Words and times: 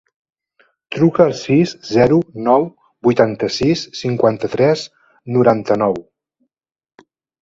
Truca 0.95 1.21
al 1.25 1.33
sis, 1.41 1.73
zero, 1.97 2.17
nou, 2.47 2.65
vuitanta-sis, 3.09 3.83
cinquanta-tres, 4.01 4.87
noranta-nou. 5.37 6.01